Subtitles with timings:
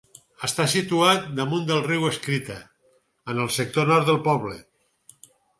[0.45, 2.57] Està situat damunt del Riu Escrita,
[3.35, 4.61] en el sector nord del poble.